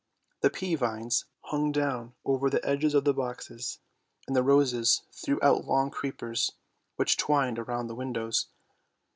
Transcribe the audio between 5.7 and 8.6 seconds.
creepers which twined round the windows.